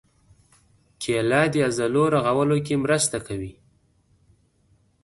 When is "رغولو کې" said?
2.15-2.75